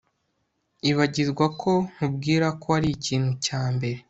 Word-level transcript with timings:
ibagirwa 0.89 1.45
ko 1.61 1.71
nkubwira 1.89 2.47
ko 2.61 2.67
arikintu 2.77 3.31
cya 3.45 3.61
mbere 3.73 3.99